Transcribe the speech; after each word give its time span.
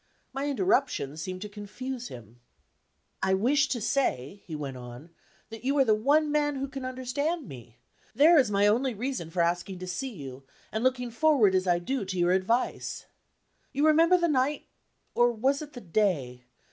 My 0.33 0.49
interruption 0.49 1.15
seemed 1.15 1.43
to 1.43 1.47
confuse 1.47 2.07
him. 2.07 2.39
"I 3.21 3.35
wished 3.35 3.71
to 3.73 3.79
say," 3.79 4.41
he 4.47 4.55
went 4.55 4.75
on, 4.77 5.11
"that 5.51 5.63
you 5.63 5.77
are 5.77 5.85
the 5.85 5.93
one 5.93 6.31
man 6.31 6.55
who 6.55 6.67
can 6.67 6.85
understand 6.85 7.47
me. 7.47 7.77
There 8.15 8.39
is 8.39 8.49
my 8.49 8.65
only 8.65 8.95
reason 8.95 9.29
for 9.29 9.43
asking 9.43 9.77
to 9.77 9.85
see 9.85 10.09
you, 10.11 10.41
and 10.71 10.83
looking 10.83 11.11
forward 11.11 11.53
as 11.53 11.67
I 11.67 11.77
do 11.77 12.03
to 12.05 12.17
your 12.17 12.31
advice. 12.31 13.05
You 13.73 13.85
remember 13.85 14.17
the 14.17 14.27
night 14.27 14.65
or 15.13 15.31
was 15.31 15.61
it 15.61 15.73
the 15.73 15.81
day? 15.81 16.45